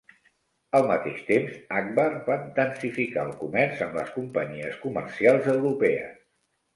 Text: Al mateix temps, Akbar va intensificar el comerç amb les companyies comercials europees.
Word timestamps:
Al 0.77 0.85
mateix 0.91 1.17
temps, 1.25 1.57
Akbar 1.81 2.05
va 2.29 2.37
intensificar 2.43 3.25
el 3.29 3.35
comerç 3.41 3.83
amb 3.89 3.99
les 3.99 4.09
companyies 4.15 4.81
comercials 4.87 5.51
europees. 5.55 6.17